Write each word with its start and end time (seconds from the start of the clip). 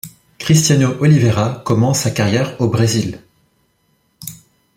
Cristiano 0.39 0.95
Oliveira 0.99 1.61
commence 1.63 1.99
sa 1.99 2.09
carrière 2.09 2.59
au 2.59 2.67
Brésil. 2.69 3.21